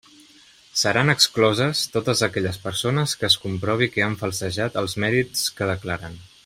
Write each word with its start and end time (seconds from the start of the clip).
Seran 0.83 1.11
excloses 1.13 1.83
totes 1.97 2.25
aquelles 2.29 2.59
persones 2.65 3.15
que 3.19 3.29
es 3.33 3.39
comprovi 3.47 3.91
que 3.97 4.07
han 4.07 4.19
falsejat 4.25 4.83
els 4.85 5.01
mèrits 5.05 5.49
que 5.61 5.73
declaren. 5.75 6.23